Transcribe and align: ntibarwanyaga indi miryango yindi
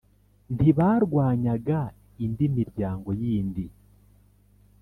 ntibarwanyaga 0.55 1.79
indi 2.25 2.45
miryango 2.57 3.09
yindi 3.21 3.65